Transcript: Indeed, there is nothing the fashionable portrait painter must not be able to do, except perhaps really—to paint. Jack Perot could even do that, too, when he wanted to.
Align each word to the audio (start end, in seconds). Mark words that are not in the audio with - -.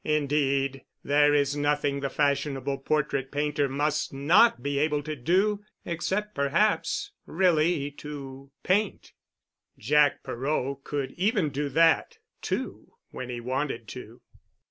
Indeed, 0.03 0.83
there 1.03 1.35
is 1.35 1.55
nothing 1.55 1.99
the 1.99 2.09
fashionable 2.09 2.79
portrait 2.79 3.31
painter 3.31 3.69
must 3.69 4.11
not 4.11 4.63
be 4.63 4.79
able 4.79 5.03
to 5.03 5.15
do, 5.15 5.63
except 5.85 6.33
perhaps 6.33 7.11
really—to 7.27 8.49
paint. 8.63 9.13
Jack 9.77 10.23
Perot 10.23 10.83
could 10.83 11.11
even 11.17 11.49
do 11.51 11.69
that, 11.69 12.17
too, 12.41 12.93
when 13.11 13.29
he 13.29 13.39
wanted 13.39 13.87
to. 13.89 14.21